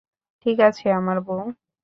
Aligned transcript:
ঠিকাছে, 0.45 0.85
আমার 0.91 1.17
বউ? 1.21 1.41